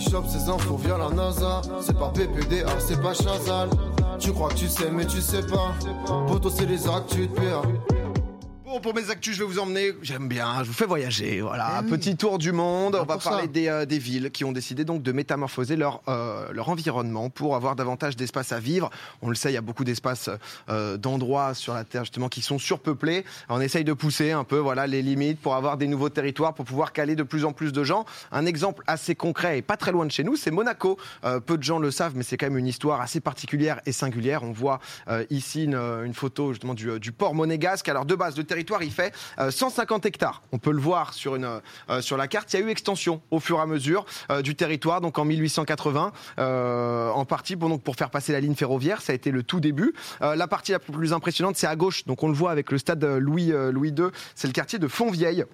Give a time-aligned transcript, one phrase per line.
[0.00, 1.60] Il chope ses infos via la NASA.
[1.80, 3.68] C'est pas PPDA, c'est pas Chazal.
[4.20, 5.74] Tu crois que tu sais, mais tu sais pas.
[6.28, 7.62] Poto, c'est les actus de PA.
[8.68, 9.94] Bon, pour mes actus, je vais vous emmener.
[10.02, 11.40] J'aime bien, je vous fais voyager.
[11.40, 12.98] Voilà, petit tour du monde.
[13.00, 16.52] On va parler des, euh, des villes qui ont décidé donc de métamorphoser leur, euh,
[16.52, 18.90] leur environnement pour avoir davantage d'espace à vivre.
[19.22, 20.28] On le sait, il y a beaucoup d'espaces,
[20.68, 23.24] euh, d'endroits sur la Terre justement qui sont surpeuplés.
[23.48, 26.66] On essaye de pousser un peu voilà, les limites pour avoir des nouveaux territoires, pour
[26.66, 28.04] pouvoir caler de plus en plus de gens.
[28.32, 30.98] Un exemple assez concret et pas très loin de chez nous, c'est Monaco.
[31.46, 34.42] Peu de gens le savent, mais c'est quand même une histoire assez particulière et singulière.
[34.42, 34.78] On voit
[35.30, 37.88] ici une, une photo justement du, du port monégasque.
[37.88, 40.42] Alors de base, le territoire, il fait euh, 150 hectares.
[40.52, 42.52] On peut le voir euh, sur la carte.
[42.52, 45.24] Il y a eu extension au fur et à mesure euh, du territoire, donc en
[45.24, 49.00] 1880, euh, en partie pour, faire passer la ligne ferroviaire.
[49.00, 49.94] Ça a été le tout début.
[50.22, 52.04] Euh, la partie la plus impressionnante, c'est à gauche.
[52.04, 54.08] Donc on le voit avec le stade euh, Louis, euh, Louis II.
[54.34, 55.44] C'est le quartier de Fontvieille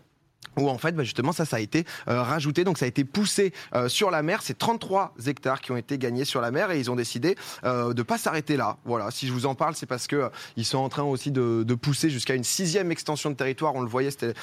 [0.57, 2.65] où en fait bah, justement ça ça a été euh, rajouté.
[2.65, 4.41] Donc ça a été poussé euh, sur la mer.
[4.43, 7.93] C'est 33 hectares qui ont été gagnés sur la mer et ils ont décidé euh,
[7.93, 8.79] de pas s'arrêter là.
[8.85, 9.11] Voilà.
[9.11, 11.65] Si je vous en parle c'est parce que euh, ils sont en train aussi de,
[11.67, 13.75] de pousser jusqu'à une sixième extension de territoire.
[13.75, 14.35] On le voyait c'était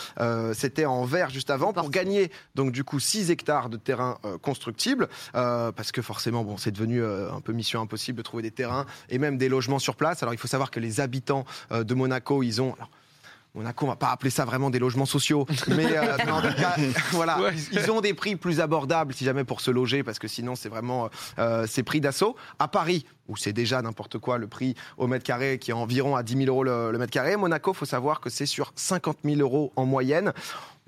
[0.53, 5.07] c'était en vert juste avant pour gagner donc du coup 6 hectares de terrain constructible
[5.33, 9.17] parce que forcément bon c'est devenu un peu mission impossible de trouver des terrains et
[9.17, 10.23] même des logements sur place.
[10.23, 12.89] Alors il faut savoir que les habitants de Monaco ils ont alors,
[13.53, 16.55] Monaco, on va pas appeler ça vraiment des logements sociaux, mais, euh, mais en tout
[16.55, 16.75] cas,
[17.11, 17.53] voilà, Ouais.
[17.73, 20.69] ils ont des prix plus abordables si jamais pour se loger, parce que sinon c'est
[20.69, 22.35] vraiment euh, ces prix d'assaut.
[22.59, 26.15] À Paris, où c'est déjà n'importe quoi le prix au mètre carré, qui est environ
[26.15, 27.35] à 10 000 euros le, le mètre carré.
[27.35, 30.31] Monaco, faut savoir que c'est sur 50 000 euros en moyenne.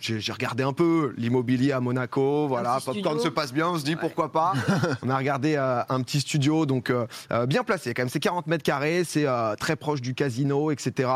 [0.03, 3.85] J'ai j'ai regardé un peu l'immobilier à Monaco, voilà, popcorn se passe bien, on se
[3.85, 4.51] dit pourquoi pas.
[5.01, 8.09] on a regardé euh, un petit studio, donc euh, euh, bien placé quand même.
[8.09, 11.09] C'est 40 mètres carrés, c'est euh, très proche du casino, etc.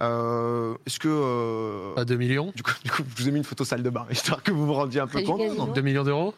[0.00, 3.38] Euh, Est-ce que euh, À 2 millions du coup, du coup, je vous ai mis
[3.38, 5.40] une photo salle de bain, histoire que vous vous rendiez un peu compte.
[5.40, 5.66] casino.
[5.74, 6.32] 2 millions d'euros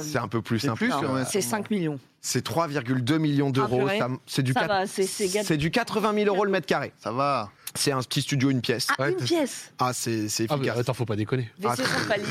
[0.00, 0.58] C'est un peu plus.
[0.58, 0.92] C'est plus.
[1.28, 2.00] C'est 5 millions.
[2.24, 3.78] C'est 3,2 millions d'euros.
[3.78, 3.98] purée.
[3.98, 5.44] Ça- C'est du, Ça quat- va, c'est c'est gâté.
[5.46, 6.92] c'est du 80 000 euros le mètre carré.
[7.02, 7.50] Ça va.
[7.74, 8.86] C'est un petit studio, une pièce.
[8.90, 9.72] Ah, Ouais, une pièce.
[9.78, 10.78] Ah, c'est c'est Ah, mais efficace.
[10.80, 11.50] attends, faut pas déconner.
[11.64, 12.30] Ah, centralisé.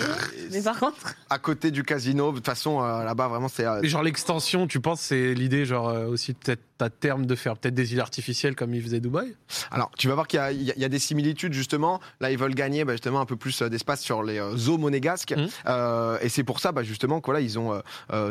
[0.52, 3.66] Mais par contre, À côté du casino, de toute façon, euh, là-bas, vraiment, c'est.
[3.66, 7.36] euh, Mais genre l'extension, tu penses c'est l'idée genre euh, aussi peut-être à terme de
[7.36, 9.36] faire peut-être des îles artificielles comme il faisait Dubaï?
[9.72, 11.54] Alors, tu vas voir qu'il y a- il y, a- il y a des similitudes,
[11.54, 12.00] justement.
[12.20, 14.78] Là, ils veulent gagner bah, justement un peu plus euh, d'espace sur les euh, eaux
[14.78, 15.34] monégasques.
[15.68, 17.82] Euh, et c'est pour ça, bah, justement, que, voilà, ils, ont,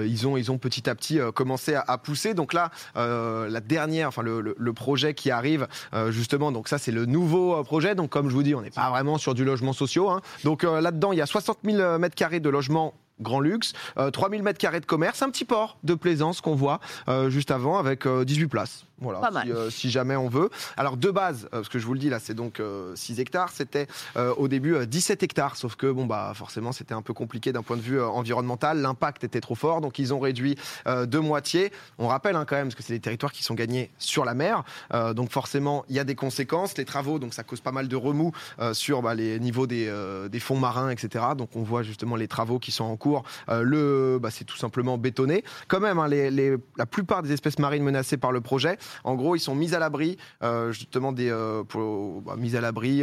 [0.04, 1.32] ils, ont, ils ont petit à petit euh,
[1.74, 2.34] à, pousser.
[2.34, 6.92] Donc là, euh, la dernière, enfin, le, projet qui arrive, euh, justement, donc ça, c'est
[6.92, 7.94] le nouveau euh, projet.
[7.94, 10.04] Donc, comme je vous dis, on n'est pas vraiment sur du logement social.
[10.08, 10.20] hein.
[10.44, 14.42] Donc là-dedans, il y a 60 000 mètres carrés de logements grand luxe, euh, 3000
[14.42, 18.06] mètres carrés de commerce, un petit port de plaisance qu'on voit euh, juste avant avec
[18.06, 18.84] euh, 18 places.
[19.02, 19.50] Voilà, Pas si, mal.
[19.52, 20.50] euh, si jamais on veut.
[20.76, 23.18] Alors de base, euh, ce que je vous le dis là, c'est donc euh, 6
[23.18, 23.48] hectares.
[23.50, 23.86] C'était
[24.18, 27.50] euh, au début euh, 17 hectares, sauf que bon bah forcément c'était un peu compliqué
[27.50, 28.78] d'un point de vue euh, environnemental.
[28.82, 30.54] L'impact était trop fort, donc ils ont réduit
[30.86, 31.72] euh, de moitié.
[31.98, 34.34] On rappelle hein, quand même parce que c'est des territoires qui sont gagnés sur la
[34.34, 36.76] mer, Euh, donc forcément il y a des conséquences.
[36.76, 39.86] Les travaux, donc ça cause pas mal de remous euh, sur bah, les niveaux des,
[39.88, 41.24] euh, des fonds marins, etc.
[41.38, 43.09] Donc on voit justement les travaux qui sont en cours.
[43.48, 45.44] Euh, le, bah, c'est tout simplement bétonné.
[45.68, 49.14] Quand même, hein, les, les- la plupart des espèces marines menacées par le projet, en
[49.14, 53.02] gros, ils sont mis à l'abri, euh, justement des, euh, pour, bah, mis à l'abri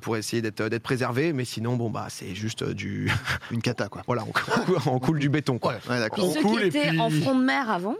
[0.00, 1.32] pour essayer d'être, d'être préservés.
[1.32, 3.10] Mais sinon, bon bah c'est juste du,
[3.50, 4.02] Une cata, quoi.
[4.06, 5.58] voilà, on, coule- on coule du béton.
[5.58, 5.74] Quoi.
[5.88, 6.32] Ouais, et d'accord.
[6.32, 7.94] ceux qui et étaient puis- en front de mer avant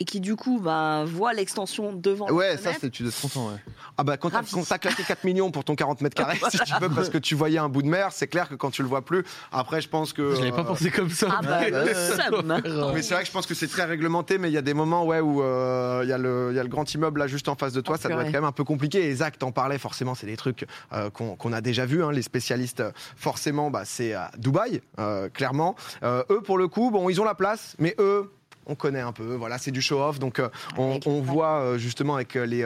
[0.00, 3.58] et qui du coup bah, voient l'extension devant Ouais, ça, c'est, tu être content, ouais.
[3.96, 6.58] Ah bah quand t'as, quand t'as claqué 4 millions pour ton 40 mètres carrés, si
[6.58, 8.82] tu veux, parce que tu voyais un bout de mer, c'est clair que quand tu
[8.82, 10.34] le vois plus, après je pense que...
[10.34, 11.28] Je l'avais pas euh, pensé comme ça.
[11.30, 11.60] Ah bah,
[11.94, 12.60] seum.
[12.94, 14.74] Mais c'est vrai que je pense que c'est très réglementé, mais il y a des
[14.74, 17.26] moments ouais, où euh, il y, a le- il y a le grand immeuble là
[17.26, 19.04] juste en face de toi, Oh, ça doit être quand même un peu compliqué.
[19.08, 22.02] Et Zach t'en parlait forcément, c'est des trucs euh, qu'on qu'on a déjà vu.
[22.12, 25.76] Les spécialistes, euh, forcément, bah, c'est à Dubaï, euh, clairement.
[26.02, 28.30] Euh, eux, pour le coup, bon, ils ont la place, mais eux.
[28.66, 30.18] On connaît un peu, voilà, c'est du show-off.
[30.18, 30.48] Donc, euh,
[30.78, 32.64] on, Avec on voit euh, justement avec euh, les,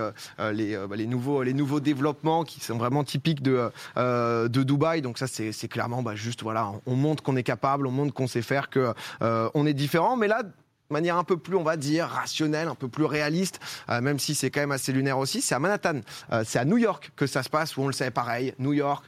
[0.53, 5.03] les, les, nouveaux, les nouveaux développements qui sont vraiment typiques de, de Dubaï.
[5.03, 8.27] Donc, ça, c'est clairement bah, juste, voilà, on montre qu'on est capable, on montre qu'on
[8.29, 8.93] sait faire, que
[9.23, 10.17] euh, on est différent.
[10.17, 10.51] Mais là, de
[10.91, 14.35] manière un peu plus, on va dire, rationnelle, un peu plus réaliste, euh, même si
[14.35, 15.41] c'est quand même assez lunaire aussi.
[15.43, 16.01] C'est à Manhattan,
[16.33, 18.73] Euh, c'est à New York que ça se passe, où on le sait pareil, New
[18.73, 19.05] York.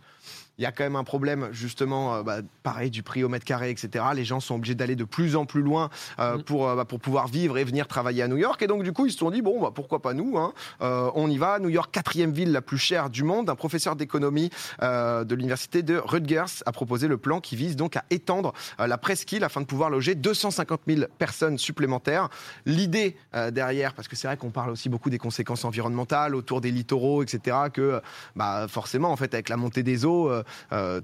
[0.61, 3.47] Il y a quand même un problème, justement, euh, bah, pareil, du prix au mètre
[3.47, 4.05] carré, etc.
[4.15, 6.43] Les gens sont obligés d'aller de plus en plus loin euh, Mhm.
[6.43, 8.61] pour, euh, bah, pour pouvoir vivre et venir travailler à New York.
[8.61, 10.53] Et donc, du coup, ils se sont dit, bon, bah, pourquoi pas nous hein.
[10.83, 11.59] Euh, On y va.
[11.61, 13.49] New York, quatrième ville la plus chère du monde.
[13.49, 14.51] Un professeur d'économie
[14.83, 18.99] euh, de l'université de Rutgers a proposé le plan qui vise donc à étendre la
[18.99, 22.29] presqu'île afin de pouvoir loger 250 000 personnes supplémentaires.
[22.67, 23.17] L'idée
[23.53, 27.23] derrière, parce que c'est vrai qu'on parle aussi beaucoup des conséquences environnementales autour des littoraux,
[27.23, 28.03] etc., que
[28.37, 30.31] bah, forcément, en fait, avec la montée des eaux,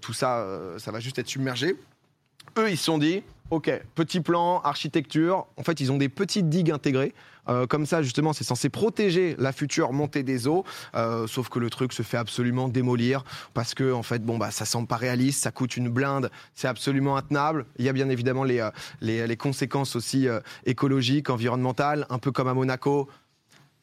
[0.00, 1.76] tout ça, euh, ça va juste être submergé.
[2.58, 5.46] eux, ils se sont dit, ok, petit plan, architecture.
[5.56, 7.14] En fait, ils ont des petites digues intégrées.
[7.48, 10.64] Euh, comme ça, justement, c'est censé protéger la future montée des eaux.
[10.94, 14.50] Euh, sauf que le truc se fait absolument démolir parce que, en fait, bon, bah,
[14.50, 17.66] ça semble pas réaliste, ça coûte une blinde, c'est absolument intenable.
[17.78, 18.70] Il y a bien évidemment les, euh,
[19.00, 23.08] les, conséquences aussi euh, écologiques, environnementales, un peu comme à Monaco.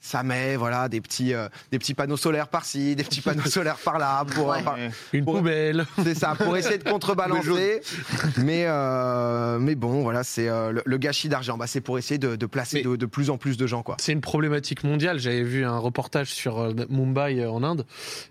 [0.05, 3.77] Ça met voilà des petits euh, des petits panneaux solaires par-ci, des petits panneaux solaires
[3.77, 4.61] par-là pour, Ouais.
[4.61, 4.75] par-
[5.13, 5.85] Une Pour- poubelle.
[6.03, 7.79] c'est ça, pour essayer de contrebalancer.
[8.37, 11.57] mais, euh, mais bon, voilà, c'est euh, le, le gâchis d'argent.
[11.57, 13.95] Bah, c'est pour essayer de, de placer de, de plus en plus de gens, quoi.
[13.99, 15.19] C'est une problématique mondiale.
[15.19, 17.85] J'avais vu un reportage sur euh, Mumbai euh, en Inde.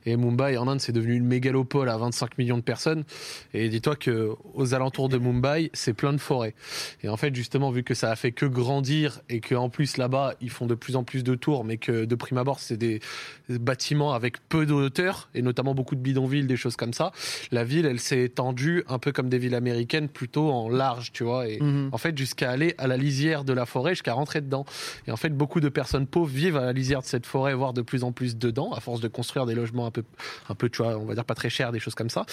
[0.04, 3.04] Et Mumbai en Inde, c'est devenu une mégalopole à 25 millions de personnes.
[3.54, 6.54] Et dis-toi que aux alentours de Mumbai, c'est plein de forêts.
[7.02, 10.34] Et en fait, justement, vu que ça a fait que grandir et qu'en plus là-bas,
[10.42, 13.00] ils font de plus en plus de tours, mais que de prime abord, c'est des
[13.48, 17.12] bâtiments avec peu de hauteur et notamment beaucoup de bidonvilles, des choses comme ça.
[17.50, 21.24] La ville, elle s'est étendue un peu comme des villes américaines, plutôt en large, tu
[21.24, 21.48] vois.
[21.48, 21.90] Et Mhm.
[21.92, 24.64] en fait, jusqu'à aller à la lisière de la forêt, jusqu'à rentrer dedans.
[25.06, 27.72] Et en fait, beaucoup de personnes pauvres vivent à la lisière de cette forêt, voire
[27.72, 30.04] de plus en plus dedans, à force de construire des logements un peu,
[30.48, 32.24] un peu, tu vois, on va dire pas très chers, des choses comme ça.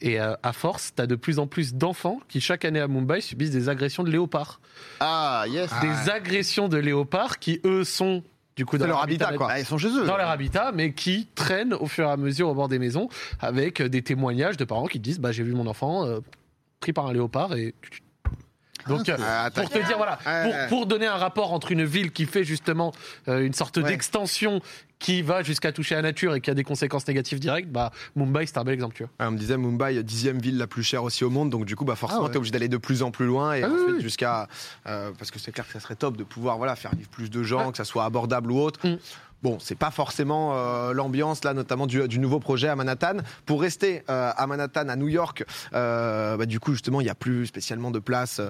[0.00, 2.88] Et euh, à force, tu as de plus en plus d'enfants qui, chaque année à
[2.88, 4.60] Mumbai, subissent des agressions de léopards.
[5.00, 5.70] Ah, yes.
[5.82, 8.22] Des agressions de léopards qui, eux, sont
[8.58, 9.48] du coup dans leur leur habitat, quoi.
[9.52, 10.04] Ah, ils sont chez eux.
[10.04, 13.08] dans leur habitat, mais qui traînent au fur et à mesure au bord des maisons
[13.40, 16.18] avec des témoignages de parents qui disent bah, J'ai vu mon enfant euh,
[16.80, 17.74] pris par un léopard et.
[18.88, 22.10] Donc, euh, Ah, pour te dire, voilà, pour, pour donner un rapport entre une ville
[22.10, 22.92] qui fait justement
[23.28, 23.82] euh, une sorte Ouais.
[23.84, 24.60] d'extension
[24.98, 28.46] qui va jusqu'à toucher la nature et qui a des conséquences négatives directes, bah, Mumbai,
[28.46, 29.12] c'est un bel exemple, tu vois.
[29.18, 31.76] Ah, On me disait Mumbai, dixième ville la plus chère aussi au monde, donc du
[31.76, 32.30] coup, bah forcément, Ah ouais.
[32.32, 34.02] t'es obligé d'aller de plus en plus loin et Ah oui, ensuite oui.
[34.02, 34.48] jusqu'à
[34.86, 37.30] euh, parce que c'est clair que ça serait top de pouvoir voilà faire vivre plus
[37.30, 38.86] de gens, que ça soit abordable ou autre.
[38.86, 38.96] Mm.
[39.40, 43.18] Bon, c'est pas forcément euh, l'ambiance là, notamment du, du nouveau projet à Manhattan.
[43.46, 47.10] Pour rester euh, à Manhattan, à New York, euh, bah, du coup justement, il y
[47.10, 48.40] a plus spécialement de place.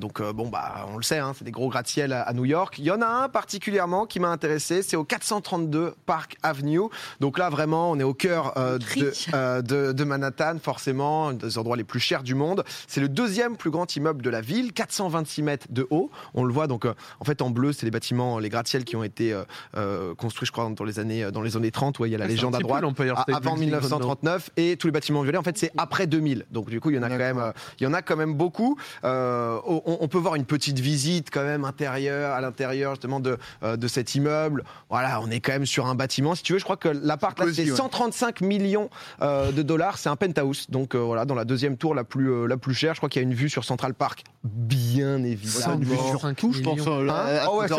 [0.00, 2.74] donc bon, bah on le sait, hein, c'est des gros gratte-ciel à, à New York.
[2.80, 6.80] Il y en a un particulièrement qui m'a intéressé, c'est au 432 Park Avenue.
[7.20, 11.32] Donc là, vraiment, on est au cœur euh, de, euh, de, de Manhattan, forcément, un
[11.34, 12.64] des endroits les plus chers du monde.
[12.88, 16.10] C'est le deuxième plus grand immeuble de la ville, 426 mètres de haut.
[16.34, 18.96] On le voit donc, euh, en fait, en bleu, c'est les bâtiments, les gratte-ciel qui
[18.96, 19.42] ont été euh,
[19.76, 21.98] euh, construits, je crois, dans les années, dans les années 30.
[21.98, 22.82] Ouais, il y a la c'est légende à droite.
[23.16, 26.68] À- avant Building, 1939 et tous les bâtiments violets en fait c'est après 2000 donc
[26.70, 28.34] du coup il y en a quand même euh, il y en a quand même
[28.34, 33.20] beaucoup Euh, on, on peut voir une petite visite quand même intérieure à l'intérieur justement
[33.20, 36.52] de euh, de cet immeuble voilà on est quand même sur un bâtiment si tu
[36.52, 37.76] veux je crois que l'appart c'est ouais.
[37.76, 38.90] 135 millions
[39.20, 42.30] euh, de dollars c'est un penthouse donc euh, voilà dans la deuxième tour la plus
[42.30, 45.22] euh, la plus chère je crois qu'il y a une vue sur Central Park bien
[45.24, 46.78] évidemment une vue sur 5 tout, je pense.
[46.86, 47.74] là, Hein ouais, c'est-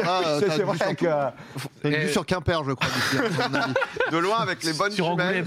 [0.47, 0.95] une vue vrai sur tout.
[0.95, 2.89] que T'as une vue sur Quimper, je crois.
[4.11, 5.43] de loin avec les bonnes Sur jumelles.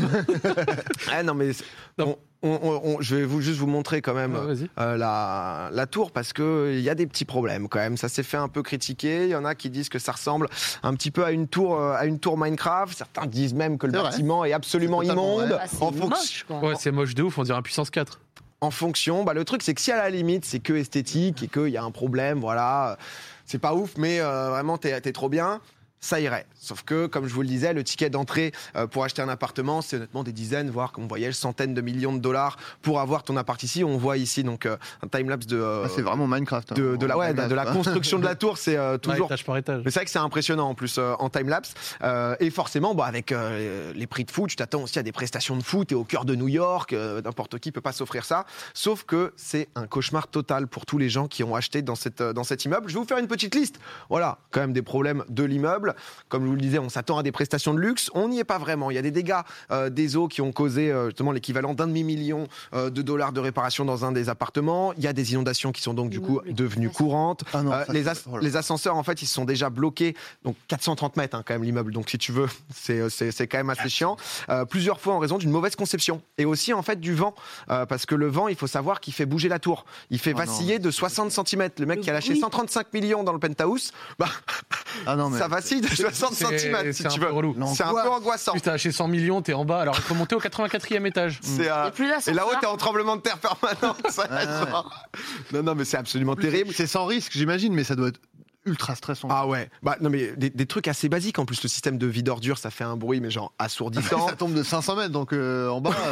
[1.13, 1.51] Ah non mais
[1.99, 2.17] Non.
[2.43, 4.35] On- on- on- on- je vais vous juste vous montrer quand même
[4.79, 7.97] euh, la, la tour parce que il y a des petits problèmes quand même.
[7.97, 9.25] Ça s'est fait un peu critiquer.
[9.25, 10.49] Il y en a qui disent que ça ressemble
[10.83, 12.97] un petit peu à une tour euh, à une tour Minecraft.
[12.97, 14.11] Certains disent même que le vrai.
[14.11, 15.59] bâtiment est absolument immonde.
[15.61, 16.61] Ah, en, fonc- moche, quoi.
[16.61, 18.21] Ouais, c'est moche de ouf, on dirait un puissance 4.
[18.61, 21.49] en fonction, bah, le truc c'est que si à la limite c'est que esthétique et
[21.49, 22.97] qu'il y a un problème, voilà,
[23.45, 25.61] c'est pas ouf, mais euh, vraiment t'es t'es trop bien.
[26.07, 26.47] Ça irait.
[26.55, 29.83] Sauf que, comme je vous le disais, le ticket d'entrée euh, pour acheter un appartement,
[29.83, 33.25] c'est honnêtement des dizaines, voire, comme vous voyez, centaines de millions de dollars pour avoir
[33.25, 33.83] ton appart ici.
[33.83, 36.71] On voit ici donc euh, un timelapse de, euh, Ah, c'est vraiment Minecraft.
[36.71, 36.75] hein.
[36.77, 38.57] de, de la, ouais, de, de la construction de la tour.
[38.57, 39.17] C'est euh, Toujours.
[39.17, 39.83] toujours étage par étage.
[39.85, 41.75] mais c'est vrai que c'est impressionnant en plus euh, en timelapse.
[42.05, 45.11] Euh, et forcément, bah, avec euh, les prix de foot, tu t'attends aussi à des
[45.13, 45.91] prestations de foot.
[45.91, 48.47] Et au cœur de New York, euh, n'importe qui peut pas s'offrir ça.
[48.75, 52.21] Sauf que c'est un cauchemar total pour tous les gens qui ont acheté dans, cette,
[52.21, 52.89] euh, dans cet immeuble.
[52.89, 53.81] Je vais vous faire une petite liste.
[54.09, 55.95] Voilà, quand même des problèmes de l'immeuble.
[56.29, 58.11] Comme je vous le disais, on s'attend à des prestations de luxe.
[58.15, 58.91] On n'y est pas vraiment.
[58.91, 61.87] Il y a des dégâts euh, des eaux qui ont causé euh, justement l'équivalent d'un
[61.87, 64.93] demi-million euh, de dollars de réparation dans un des appartements.
[64.95, 67.45] Il y a des inondations qui sont donc du coup devenues courantes.
[67.53, 70.15] Ah non, Euh, ça, les, as- ascenseurs, en fait, ils se sont déjà bloqués.
[70.45, 71.93] Donc 430 mètres, hein, quand même, l'immeuble.
[71.93, 74.17] Donc si tu veux, c'est c'est- c'est quand même assez chiant.
[74.49, 76.23] Euh, plusieurs fois en raison d'une mauvaise conception.
[76.39, 77.35] Et aussi, en fait, du vent.
[77.71, 79.85] Euh, parce que le vent, il faut savoir qu'il fait bouger la tour.
[80.11, 81.69] Il fait Oh non, vaciller de 60 cm.
[81.79, 82.41] Le mec Le qui a lâché bruit.
[82.41, 84.27] 135 millions dans le penthouse, bah,
[85.07, 85.39] Ah non, mais.
[85.39, 87.27] ça vacille de 60 C'est- cm, si c'est tu un veux.
[87.29, 87.57] peu relou.
[87.75, 88.53] C'est un peu angoissant.
[88.53, 91.41] Plus t'as lâché 100 millions, t'es en bas, alors il faut monter au 84e étage.
[91.61, 93.97] Euh, a plus et là-haut, t'es en tremblement de terre permanent.
[94.11, 95.53] ça, ouais.
[95.53, 96.73] Non, non, mais c'est absolument terrible.
[96.75, 98.21] C'est sans risque, j'imagine, mais ça doit être
[98.67, 99.29] ultra stressant.
[99.31, 101.39] Ah ouais, bah non mais des, des trucs assez basiques.
[101.39, 104.29] En plus, le système de vie d'ordure, ça fait un bruit, mais genre assourdissant.
[104.29, 105.91] ça tombe de 500 mètres, donc euh, en bas,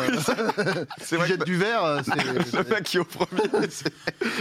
[0.58, 1.84] euh, C'est vrai que jettes du verre.
[1.84, 3.42] euh, c'est- le mec qui est au premier,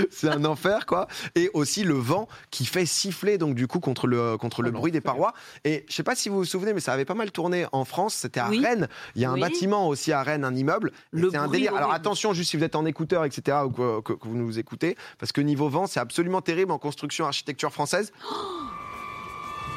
[0.10, 1.08] c'est- un enfer quoi.
[1.36, 4.74] Et aussi le vent qui fait siffler donc du coup contre le contre le Oh,
[4.74, 5.34] bruit des parois.
[5.66, 7.86] Et je sais pas si vous vous souvenez, mais ça avait pas mal tourné en
[7.86, 8.16] France.
[8.16, 8.64] C'était à Oui.
[8.64, 8.88] Rennes.
[9.16, 9.42] Il y a un Oui.
[9.42, 10.92] bâtiment aussi à Rennes, un immeuble.
[11.14, 11.76] C'est un délire.
[11.76, 14.60] Alors attention, juste si vous êtes en écouteur, etc., ou que, que- que vous nous
[14.60, 18.03] écoutez, parce que niveau vent, c'est absolument terrible en construction architecture française.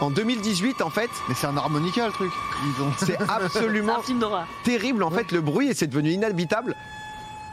[0.01, 2.31] En 2018, en fait, Mais c'est un harmonica le truc.
[2.65, 2.93] Ils ont...
[2.99, 4.47] c'est absolument un film d'horreur.
[4.63, 6.75] terrible en fait le bruit et c'est devenu inhabitable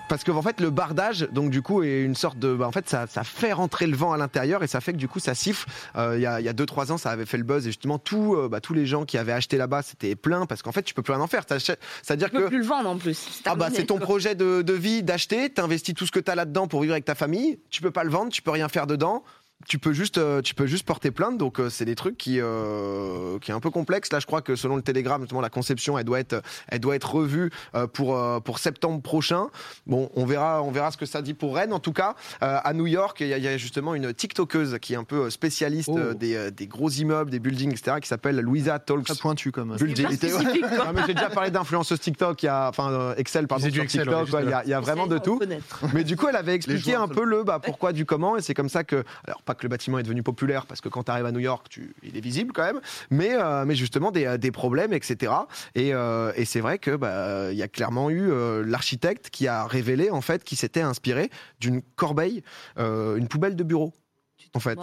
[0.10, 2.72] parce que en fait le bardage donc du coup est une sorte de bah, en
[2.74, 5.20] fait ça, ça fait rentrer le vent à l'intérieur et ça fait que du coup
[5.20, 7.38] ça siffle Euh, il y a il y a deux trois ans ça avait fait
[7.38, 10.16] le buzz et justement tout euh, bah, tous les gens qui avaient acheté là-bas c'était
[10.16, 11.78] plein parce qu'en fait tu peux plus rien en faire c'est
[12.12, 13.14] à dire Tu peux que plus le vendre en plus.
[13.18, 14.06] C'est ah bah terminé, c'est ton quoi.
[14.06, 17.16] projet de, de vie d'acheter, t'investis tout ce que t'as là-dedans pour vivre avec ta
[17.16, 19.24] famille, tu peux pas le vendre, tu peux rien faire dedans.
[19.68, 22.40] Tu peux juste, euh, tu peux juste porter plainte, donc euh, c'est des trucs qui,
[22.40, 24.12] euh, qui est un peu complexe.
[24.12, 26.96] Là, je crois que selon le Télégramme, notamment la conception, elle doit être, elle doit
[26.96, 29.48] être revue euh, pour pour septembre prochain.
[29.88, 31.74] Bon, on verra, on verra ce que ça dit pour Rennes.
[31.74, 34.14] En tout cas, euh, à New York, il y, a- il y a justement une
[34.14, 36.14] TikTokeuse qui est un peu spécialiste Oh.
[36.14, 39.06] des, des gros immeubles, des buildings, etc., qui s'appelle Louisa Talks.
[39.06, 39.76] Très pointu comme.
[40.94, 44.26] Mais j'ai déjà parlé d'influenceuse TikTok, il y a, enfin Excel, pardon, sur Excel, TikTok,
[44.26, 45.40] ouais, quoi, il y a, juste il y a vraiment de tout.
[45.94, 48.42] Mais du coup, elle avait expliqué joueurs, un peu le bah, pourquoi du comment, et
[48.42, 51.04] c'est comme ça que, alors pas que le bâtiment est devenu populaire, parce que quand
[51.04, 54.26] tu arrives à New York, il est visible quand même, mais, euh, mais justement des,
[54.26, 55.34] euh, problèmes, etc.
[55.76, 58.32] Et, euh, et c'est vrai que bah, y a clairement eu
[58.66, 61.30] l'architecte qui a révélé en fait qu'il s'était inspiré
[61.60, 62.44] d'une corbeille,
[62.78, 63.94] une poubelle de bureau.
[64.54, 64.78] En fait.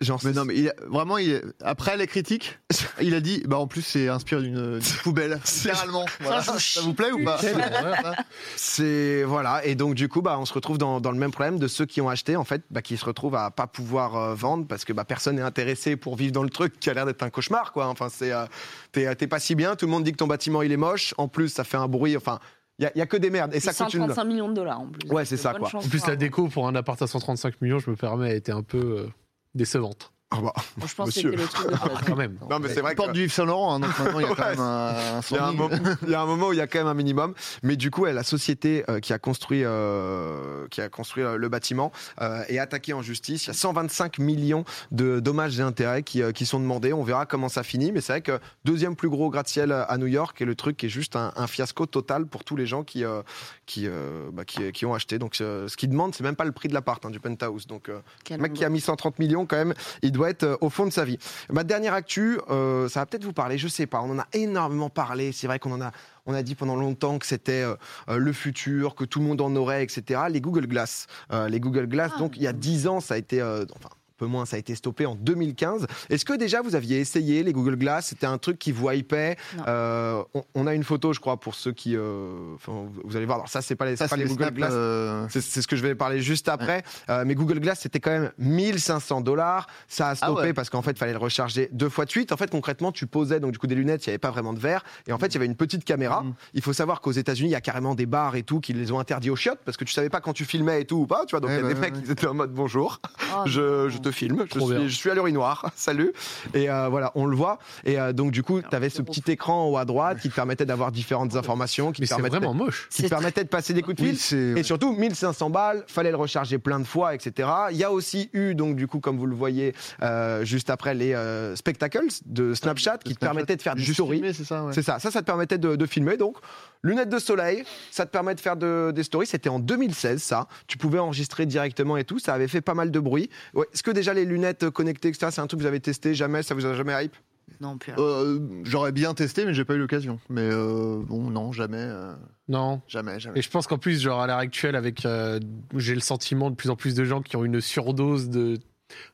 [0.00, 2.58] Genre Mais non, mais il a- vraiment, il après les critiques,
[3.00, 6.04] il a dit, bah en plus c'est inspiré d'une poubelle, littéralement.
[6.20, 6.42] Voilà.
[6.42, 7.38] Ça vous plaît ou pas.
[8.56, 11.58] C'est voilà et donc du coup bah on se retrouve dans, dans le même problème
[11.58, 14.34] de ceux qui ont acheté en fait bah, qui se retrouvent à pas pouvoir euh,
[14.34, 17.06] vendre parce que bah, personne n'est intéressé pour vivre dans le truc qui a l'air
[17.06, 18.44] d'être un cauchemar quoi enfin c'est euh,
[18.92, 21.14] t'es t'es pas si bien tout le monde dit que ton bâtiment il est moche
[21.18, 22.38] en plus ça fait un bruit enfin
[22.80, 24.86] il y, a- que des merdes et ça coûte une 135 millions de dollars en
[24.86, 25.10] plus.
[25.10, 25.68] Ouais, c'est ça, quoi.
[25.74, 28.52] En plus, la déco pour un appart à 135 millions, je me permets, a été
[28.52, 29.08] un peu euh,
[29.54, 30.12] décevante.
[30.30, 31.88] Ah bah, Moi, je pense que c'était le truc de base.
[32.06, 32.38] Quand même.
[32.50, 34.30] non mais c'est vrai porte que du Yves Saint Laurent, hein, donc maintenant il y
[34.30, 36.48] a quand même un, un il y, a un moment, il y a un moment
[36.48, 39.12] où il y a quand même un minimum, mais du coup, la société euh, qui
[39.12, 43.44] a construit, euh, qui a construit euh, le bâtiment euh, est attaquée en justice.
[43.44, 46.92] Il y a 125 millions de dommages et intérêts qui, qui sont demandés.
[46.92, 50.06] On verra comment ça finit, mais c'est vrai que deuxième plus gros gratte-ciel à New
[50.06, 53.04] York et le truc est juste un, un fiasco total pour tous les gens qui,
[53.04, 53.22] euh,
[53.66, 55.18] qui, euh, bah, qui, qui ont acheté.
[55.18, 57.66] Donc, ce qu'ils demandent, c'est même pas le prix de l'appart hein, du penthouse.
[57.66, 60.56] Donc, euh, le mec qui a mis 130 millions, quand même, il doit être euh,
[60.60, 61.18] au fond de sa vie.
[61.50, 64.00] Ma dernière actu, euh, ça va peut-être vous parler, je sais pas.
[64.02, 65.32] On en a énormément parlé.
[65.32, 65.92] C'est vrai qu'on en a,
[66.26, 67.76] on a dit pendant longtemps que c'était euh,
[68.18, 70.22] le futur, que tout le monde en aurait, etc.
[70.28, 71.06] Les Google Glass.
[71.32, 72.18] Euh, les Google Glass, Ah.
[72.18, 73.42] donc il y a 10 ans, ça a été.
[73.42, 75.86] enfin, peu moins, ça a été stoppé en 2015.
[76.10, 78.06] Est-ce que déjà vous aviez essayé les Google Glass?
[78.08, 79.36] C'était un truc qui vous hypait?
[79.66, 81.96] Euh, on, on a une photo, je crois, pour ceux qui.
[81.96, 83.38] euh, vous- allez voir.
[83.38, 84.70] Alors ça, c'est pas les, c'est Ça, pas c'est les les Google Glass.
[84.72, 86.82] euh, C'est c'est ce que je vais parler juste après.
[87.08, 89.66] Euh, mais Google Glass, c'était quand même 1500 dollars.
[89.88, 90.52] Ça a stoppé Ah ouais.
[90.52, 92.32] parce qu'en fait, il fallait le recharger deux fois de suite.
[92.32, 94.52] En fait, concrètement, tu posais donc du coup des lunettes, il n'y avait pas vraiment
[94.52, 94.84] de verre.
[95.06, 96.22] Et en fait, il y avait une petite caméra.
[96.22, 96.34] Mhm.
[96.54, 98.90] Il faut savoir qu'aux États-Unis, il y a carrément des bars et tout qui les
[98.92, 101.06] ont interdits aux chiottes parce que tu savais pas quand tu filmais et tout ou
[101.06, 101.24] pas.
[101.26, 103.00] Tu vois, donc il Ouais, y a des ouais, mecs qui étaient en mode bonjour,
[103.34, 104.88] Oh, je te filme, je suis, bien.
[104.88, 106.12] je suis à l'urinoir, salut.
[106.54, 107.58] Et euh, voilà, on le voit.
[107.84, 110.28] Et euh, donc du coup, tu avais ce petit écran en haut à droite qui
[110.30, 112.88] te permettait d'avoir différentes informations, qui Mais c'est permettait, vraiment moche.
[112.90, 114.54] qui te permettait de passer des coups de fil.
[114.54, 114.58] Oui.
[114.60, 117.48] Et surtout, 1500 balles, fallait le recharger plein de fois, etc.
[117.70, 120.94] Il y a aussi eu, donc du coup, comme vous le voyez, euh, juste après,
[120.94, 124.16] les euh, spectacles de Snapchat qui te permettaient de faire stories.
[124.16, 124.72] filmé, c'est ça, ouais.
[124.72, 126.16] Ça, ça, ça te permettait de, de filmer.
[126.16, 126.36] Donc,
[126.82, 129.26] lunettes de soleil, ça te permet de faire de- des stories.
[129.26, 130.48] C'était en 2016, ça.
[130.66, 132.18] Tu pouvais enregistrer directement et tout.
[132.18, 133.30] Ça avait fait pas mal de bruit.
[133.54, 133.66] Ouais.
[133.72, 136.42] Est-ce que déjà les lunettes connectées, etc., c'est un truc que vous avez testé Jamais
[136.42, 137.14] Ça vous a jamais hype?
[137.60, 137.92] Non, plus.
[137.98, 140.20] Euh, J'aurais bien testé, mais j'ai pas eu l'occasion.
[140.28, 142.12] Mais euh, bon, non, jamais, euh,
[142.48, 142.82] Non.
[142.86, 143.38] jamais, jamais.
[143.38, 145.40] Et je pense qu'en plus, genre à l'heure actuelle, avec, euh,
[145.74, 148.58] j'ai le sentiment de plus en plus de gens qui ont une surdose de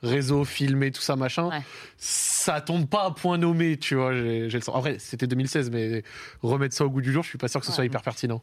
[0.03, 1.49] réseaux filmés, tout ça, machin.
[1.49, 1.63] Ouais.
[1.97, 4.13] Ça tombe pas à point nommé, tu vois.
[4.15, 4.75] J'ai le sens.
[4.75, 6.03] En vrai, c'était 2016, mais
[6.43, 8.43] remettre ça au goût du jour, je suis pas sûr que ce soit hyper pertinent.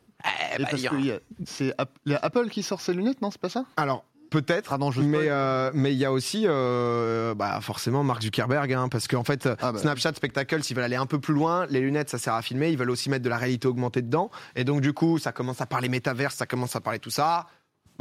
[0.60, 1.74] Y a- c'est
[2.22, 3.66] Apple qui sort ses lunettes, non C'est pas ça?
[3.78, 4.74] Alors, peut-être.
[4.74, 9.08] Ah mais euh, mais il y a aussi euh, bah, forcément Mark Zuckerberg hein, parce
[9.08, 9.80] qu'en fait Ah bah.
[9.80, 12.70] Snapchat Spectacles ils veulent aller un peu plus loin les lunettes ça sert à filmer
[12.70, 15.60] ils veulent aussi mettre de la réalité augmentée dedans et donc du coup ça commence
[15.60, 17.48] à parler métaverse ça commence à parler tout ça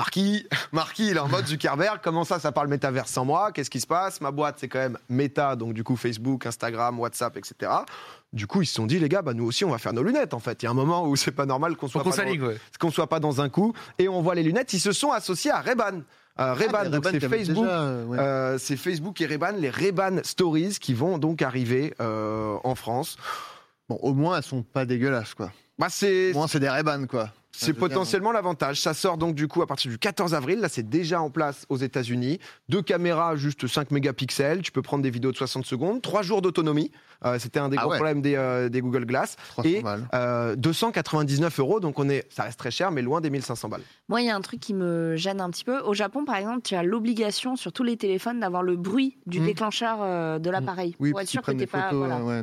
[0.00, 2.00] Marky, Marky, il est en mode Zuckerberg.
[2.02, 3.52] Comment ça, ça parle métaverse sans moi?
[3.52, 4.22] Qu'est-ce qui se passe?
[4.22, 7.70] Ma boîte, c'est quand même Meta, donc du coup Facebook, Instagram, WhatsApp, etc.
[8.32, 10.02] Du coup, ils se sont dit, les gars, bah, nous aussi, on va faire nos
[10.02, 10.62] lunettes, en fait.
[10.62, 12.42] Il y a un moment où c'est pas normal qu'on soit qu'on pas dans- s'aligne,
[12.42, 12.56] ouais.
[12.78, 13.74] qu'on soit pas dans un coup.
[13.98, 15.96] Et on voit les lunettes, ils se sont associés à Ray-Ban.
[15.98, 16.00] Euh,
[16.38, 16.58] Ah, donc
[17.04, 17.64] Ray-Ban, c'est Facebook.
[17.64, 18.18] déjà, euh, ouais.
[18.18, 23.18] Euh, c'est Facebook et Ray-Ban, les Ray-Ban Stories qui vont donc arriver euh, en France.
[23.90, 25.52] Bon, au moins, elles sont pas dégueulasses, quoi.
[25.78, 27.30] Bah, c'est Au moins, c'est des Ray-Ban, quoi.
[27.52, 28.80] C'est dire, potentiellement l'avantage.
[28.80, 30.60] Ça sort donc du coup à partir du 14 avril.
[30.60, 32.38] Là, c'est déjà en place aux États-Unis.
[32.68, 34.62] Deux caméras, juste 5 mégapixels.
[34.62, 36.00] Tu peux prendre des vidéos de 60 secondes.
[36.02, 36.90] Trois jours d'autonomie.
[37.24, 37.96] Euh, C'était un des Ah gros ouais.
[37.98, 39.36] problèmes des, euh, des Google Glass.
[39.50, 40.08] 300 Et balles.
[40.14, 41.80] euh, 299 euros.
[41.80, 43.82] Donc on est, ça reste très cher, mais loin des 1500 balles.
[44.08, 45.80] Moi, il y a un truc qui me gêne un petit peu.
[45.80, 49.40] Au Japon, par exemple, tu as l'obligation sur tous les téléphones d'avoir le bruit du
[49.40, 49.44] Mm.
[49.46, 52.42] déclencheur euh, de l'appareil Oui, pour être sûr que t'es pas, voilà, ouais,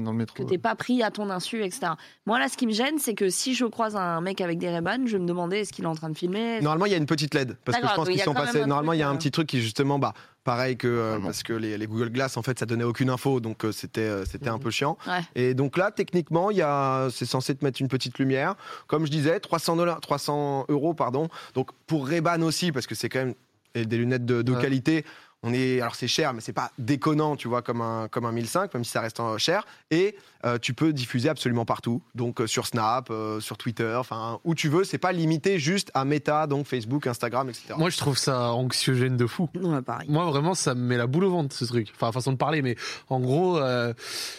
[0.58, 1.94] pas pris à ton insu, etc.
[2.26, 4.70] Moi, là, ce qui me gêne, c'est que si je croise un mec avec des
[5.06, 6.60] Je me demander est-ce qu'il est en train de filmer.
[6.62, 8.66] Normalement, il y a une petite LED parce que je pense qu'ils sont passés.
[8.66, 10.14] Normalement, il y a un petit truc qui justement, bah,
[10.44, 13.40] pareil que euh, parce que les, les Google Glass, en fait, ça donnait aucune info,
[13.42, 14.98] donc euh, c'était euh, c'était un peu chiant.
[15.06, 15.20] Ouais.
[15.36, 18.56] Et donc là, techniquement, il y a, c'est censé te mettre une petite lumière.
[18.88, 21.28] Comme je disais, 300 dollars, 300 euros, pardon.
[21.54, 23.36] Donc pour Ray-Ban aussi, parce que c'est quand même
[23.76, 24.62] des lunettes de, de Ouais.
[24.62, 25.06] qualité.
[25.44, 28.32] On est, alors c'est cher, mais c'est pas déconnant, tu vois, comme un comme un
[28.32, 29.68] 1005, même si ça reste cher.
[29.92, 34.40] Et euh, tu peux diffuser absolument partout, donc euh, sur Snap, euh, sur Twitter, enfin
[34.44, 34.84] où tu veux.
[34.84, 37.74] C'est pas limité juste à Meta, donc Facebook, Instagram, etc.
[37.78, 39.50] Moi, je trouve ça anxiogène de fou.
[39.56, 40.08] Ouais, pareil.
[40.10, 41.90] Moi, vraiment, ça me met la boule au ventre, ce truc.
[41.96, 42.76] Enfin, façon de parler, mais
[43.10, 43.94] en gros, euh,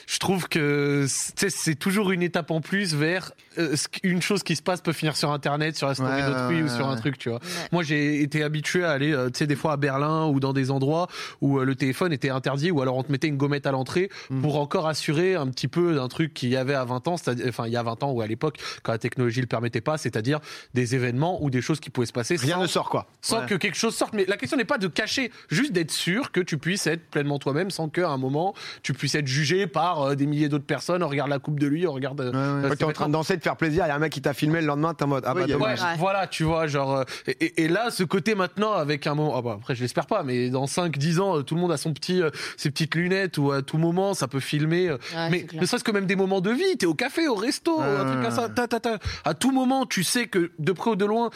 [0.06, 4.62] je trouve que c'est toujours une étape en plus vers euh, qu'une chose qui se
[4.62, 7.18] passe peut finir sur Internet, sur la story Ouais, d'autrui ouais, ou sur un truc,
[7.18, 7.38] tu vois.
[7.38, 7.68] Ouais.
[7.72, 10.52] Moi, j'ai été habitué à aller, euh, tu sais, des fois à Berlin ou dans
[10.52, 11.08] des endroits
[11.40, 14.08] où euh, le téléphone était interdit ou alors on te mettait une gommette à l'entrée
[14.30, 14.42] Mm.
[14.42, 17.46] pour encore assurer un petit peu d'un truc qu'il y avait à 20 ans, c'est-à-dire,
[17.48, 19.98] enfin, il y a 20 ans ou à l'époque, quand la technologie le permettait pas,
[19.98, 20.40] c'est-à-dire
[20.74, 23.06] des événements ou des choses qui pouvaient se passer Rien sans ne sort quoi.
[23.20, 23.46] sans Ouais.
[23.46, 24.12] que quelque chose sorte.
[24.14, 27.38] Mais la question n'est pas de cacher, juste d'être sûr que tu puisses être pleinement
[27.38, 31.02] toi-même sans qu'à un moment tu puisses être jugé par euh, des milliers d'autres personnes.
[31.02, 32.20] On regarde la coupe de lui, on regarde.
[32.20, 32.70] euh, Ouais, ouais.
[32.70, 33.84] Ouais, t'es en train de danser, de faire plaisir.
[33.84, 35.46] Il y a un mec qui t'a filmé le lendemain, t'es en mode ah bah
[35.46, 35.80] dommage.
[35.98, 36.94] Voilà, tu vois, genre.
[36.96, 39.36] euh, Et, et- et là, ce côté maintenant, avec un moment.
[39.36, 41.92] ah bah, après, je l'espère pas, mais dans 5-10 ans, tout le monde a son
[41.92, 44.90] petit, euh, ses petites lunettes où à tout moment, ça peut filmer.
[44.90, 44.98] Ouais,
[45.30, 45.60] mais clair.
[45.62, 48.22] ne serait-ce que même des moments de vie, t'es au café, au resto, un truc
[48.22, 48.54] comme ça, ouais.
[48.54, 48.98] ta, ta, ta.
[49.24, 51.30] À tout moment, tu sais que de près ou de loin,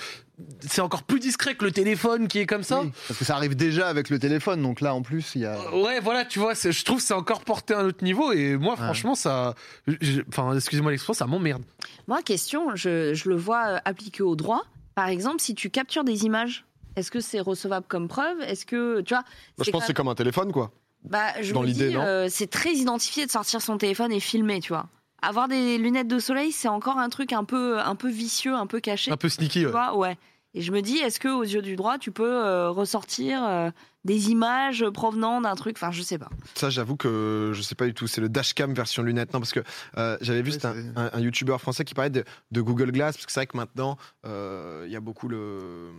[0.60, 2.80] c'est encore plus discret que le téléphone qui est comme ça.
[2.82, 5.46] Oui, parce que ça arrive déjà avec le téléphone, donc là en plus il y
[5.46, 5.56] a.
[5.74, 8.56] Ouais, voilà, tu vois, je trouve que c'est encore porté à un autre niveau et
[8.56, 9.54] moi, franchement, ça.
[9.86, 11.62] je- Enfin, excusez-moi l'expression, ça m'emmerde.
[12.08, 14.62] Moi, question, je, je le vois euh, appliqué au droit.
[14.94, 16.64] Par exemple, si tu captures des images,
[16.96, 18.40] est-ce que c'est recevable comme preuve?
[18.42, 19.22] Est-ce que, tu vois
[19.56, 20.72] Bah, je pense que c'est comme un téléphone quoi.
[21.04, 24.60] Bah, je Dans me l'idée, euh, c'est très identifié de sortir son téléphone et filmer,
[24.60, 24.86] tu vois.
[25.20, 28.66] Avoir des lunettes de soleil, c'est encore un truc un peu, un peu vicieux, un
[28.66, 29.10] peu caché.
[29.12, 29.70] Un peu sneaky, tu ouais.
[29.70, 30.16] vois, ouais.
[30.54, 33.70] Et je me dis, est-ce que aux yeux du droit, tu peux euh, ressortir euh,
[34.04, 35.76] des images provenant d'un truc?
[35.78, 36.28] Enfin, je sais pas.
[36.54, 38.06] Ça, j'avoue que je sais pas du tout.
[38.06, 39.32] C'est le dashcam version lunettes.
[39.32, 39.60] Non, parce que
[39.96, 43.16] euh, j'avais vu un, c'est- un, un youtubeur français qui parlait de, de Google Glass,
[43.16, 45.90] parce que c'est vrai que maintenant, euh, il y a beaucoup le.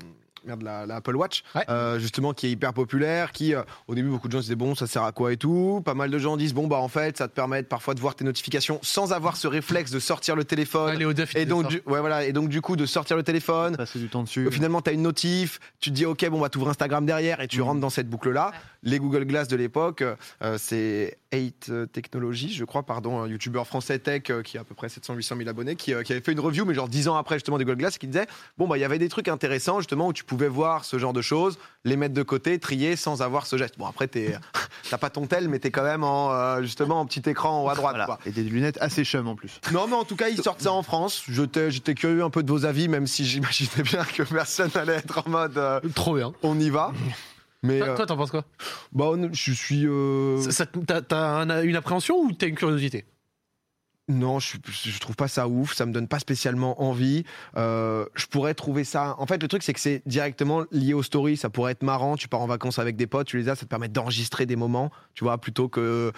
[0.45, 1.63] Merde, la, la Apple Watch, Ouais.
[1.69, 4.55] euh, justement, qui est hyper populaire, qui, euh, au début, beaucoup de gens se disaient,
[4.55, 5.81] bon, ça sert à quoi et tout.
[5.85, 8.15] Pas mal de gens disent, bon, bah, en fait, ça te permet parfois de voir
[8.15, 10.89] tes notifications sans avoir ce réflexe de sortir le téléphone.
[10.89, 13.77] Allez, au et donc, du, ouais, voilà, et donc, du coup, de sortir le téléphone,
[13.77, 14.47] Passer du temps dessus.
[14.47, 17.39] Euh, Finalement, tu as une notif, tu te dis, OK, bon, bah, t'ouvres Instagram derrière
[17.41, 17.63] et tu Mhm.
[17.65, 18.51] rentres dans cette boucle-là.
[18.51, 18.57] Ouais.
[18.83, 20.03] Les Google Glass de l'époque,
[20.41, 24.63] euh, c'est 8 Technologies, je crois, pardon, un youtubeur français tech euh, qui a à
[24.63, 27.07] peu près 700-800 000 abonnés, qui, euh, qui avait fait une review, mais genre 10
[27.07, 29.27] ans après, justement, des Google Glass, qui disait, bon, bah, il y avait des trucs
[29.27, 32.95] intéressants, justement, où tu pouvais voir ce genre de choses, les mettre de côté, trier
[32.95, 33.77] sans avoir ce geste.
[33.77, 34.37] Bon, après, t'es-
[34.89, 37.65] t'as pas ton tel, mais t'es quand même en, euh, justement, en petit écran en
[37.65, 38.05] haut à droite, Voilà.
[38.05, 38.19] quoi.
[38.25, 39.59] Et des lunettes assez chum en plus.
[39.71, 41.23] Non, mais en tout cas, ils sortent ça en France.
[41.27, 44.93] J'étais j'étais curieux un peu de vos avis, même si j'imaginais bien que personne allait
[44.95, 46.33] être en mode euh, Trop bien.
[46.43, 46.91] on y va.
[47.63, 48.43] Mais Toi, euh, toi, t'en penses quoi?
[48.91, 49.85] bah, je suis.
[49.87, 53.05] euh, Ça- ça- T'as t'as un- une appréhension ou t'as une curiosité?
[54.09, 55.73] Non, je, je trouve pas ça ouf.
[55.75, 57.23] Ça me donne pas spécialement envie.
[57.55, 59.15] Euh, je pourrais trouver ça.
[59.17, 61.37] En fait, le truc, c'est que c'est directement lié aux stories.
[61.37, 62.17] Ça pourrait être marrant.
[62.17, 64.57] Tu pars en vacances avec des potes, tu les as, ça te permet d'enregistrer des
[64.57, 66.11] moments, tu vois, plutôt que.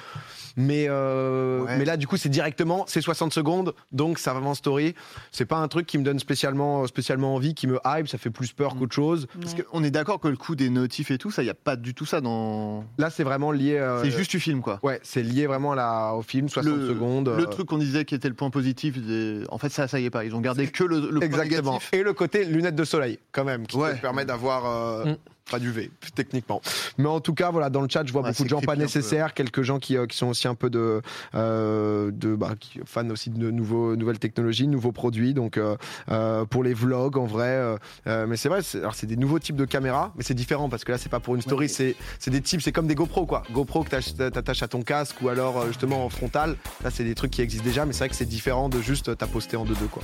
[0.58, 1.78] Mais, euh, Ouais.
[1.78, 4.96] mais là, du coup, c'est directement, c'est 60 secondes, donc ça va en story.
[5.32, 8.08] C'est pas un truc qui me donne spécialement, spécialement envie, qui me hype.
[8.08, 8.80] Ça fait plus peur Mm.
[8.80, 9.28] qu'autre chose.
[9.40, 9.62] Parce Ouais.
[9.64, 11.76] qu'on est d'accord que le coup des notifs et tout, ça, il n'y a pas
[11.76, 12.84] du tout ça dans.
[12.98, 13.78] Là, c'est vraiment lié.
[13.78, 14.80] euh, C'est juste tu filmes quoi.
[14.82, 17.28] Ouais, c'est lié vraiment à la, au film, 60 Le- secondes.
[17.30, 20.00] Le euh, truc qu'on disait qui était le point positif, des- en fait ça, ça
[20.00, 20.24] y est pas.
[20.26, 21.72] Ils ont gardé que le, le point Exactement.
[21.74, 21.90] négatif.
[21.94, 23.96] Et le côté lunettes de soleil, quand même, qui Ouais.
[23.96, 25.16] te permet d'avoir euh, Mm.
[25.50, 26.62] Pas d'UV, techniquement.
[26.98, 28.76] Mais en tout cas, voilà, dans le chat, je vois Ouais, beaucoup de gens pas
[28.76, 31.02] nécessaires, quelques gens qui, euh, qui sont aussi un peu de,
[31.36, 35.34] euh, de bah, qui, fans aussi de nouveaux, nouvelles technologies, nouveaux produits.
[35.34, 35.78] Donc, euh,
[36.10, 37.78] euh, pour les vlogs, en vrai, euh,
[38.08, 40.68] euh, mais c'est vrai, c'est- alors c'est des nouveaux types de caméras, mais c'est différent
[40.70, 41.68] parce que là, c'est pas pour une story, Ouais.
[41.68, 43.44] c'est c'est des types, c'est comme des GoPro, quoi.
[43.52, 46.56] GoPro que t'ach- t'attaches à ton casque ou alors justement en frontal.
[46.84, 49.16] Là, c'est des trucs qui existent déjà, mais c'est vrai que c'est différent de juste
[49.18, 50.02] t'as posté en 2-2, quoi.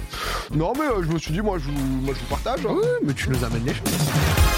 [0.53, 2.65] Non, mais je me suis dit, moi, je vous, moi, je vous partage.
[2.65, 2.75] hein.
[3.03, 4.50] mais tu nous amènes les choses.